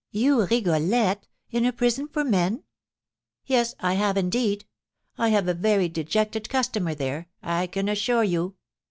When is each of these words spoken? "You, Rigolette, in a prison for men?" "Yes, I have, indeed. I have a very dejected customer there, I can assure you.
"You, 0.09 0.47
Rigolette, 0.47 1.27
in 1.51 1.63
a 1.63 1.71
prison 1.71 2.07
for 2.07 2.23
men?" 2.23 2.63
"Yes, 3.45 3.75
I 3.79 3.93
have, 3.93 4.17
indeed. 4.17 4.65
I 5.15 5.29
have 5.29 5.47
a 5.47 5.53
very 5.53 5.89
dejected 5.89 6.49
customer 6.49 6.95
there, 6.95 7.27
I 7.43 7.67
can 7.67 7.87
assure 7.87 8.23
you. 8.23 8.55